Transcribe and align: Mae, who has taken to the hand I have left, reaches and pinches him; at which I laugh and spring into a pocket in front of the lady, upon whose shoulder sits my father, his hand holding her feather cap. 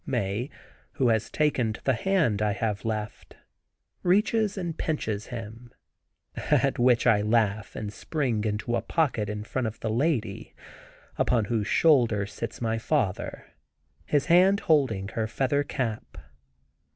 Mae, 0.03 0.49
who 0.93 1.09
has 1.09 1.29
taken 1.29 1.73
to 1.73 1.83
the 1.83 1.93
hand 1.93 2.41
I 2.41 2.53
have 2.53 2.85
left, 2.85 3.35
reaches 4.01 4.57
and 4.57 4.75
pinches 4.75 5.27
him; 5.27 5.71
at 6.35 6.79
which 6.79 7.05
I 7.05 7.21
laugh 7.21 7.75
and 7.75 7.93
spring 7.93 8.43
into 8.43 8.75
a 8.75 8.81
pocket 8.81 9.29
in 9.29 9.43
front 9.43 9.67
of 9.67 9.79
the 9.81 9.91
lady, 9.91 10.55
upon 11.19 11.45
whose 11.45 11.67
shoulder 11.67 12.25
sits 12.25 12.59
my 12.59 12.79
father, 12.79 13.51
his 14.05 14.25
hand 14.25 14.61
holding 14.61 15.09
her 15.09 15.27
feather 15.27 15.61
cap. 15.63 16.17